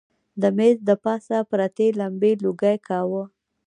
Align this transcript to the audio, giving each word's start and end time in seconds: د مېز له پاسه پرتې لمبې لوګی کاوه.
د 0.41 0.43
مېز 0.57 0.77
له 0.87 0.95
پاسه 1.03 1.37
پرتې 1.49 1.87
لمبې 1.99 2.31
لوګی 2.43 2.75
کاوه. 2.87 3.23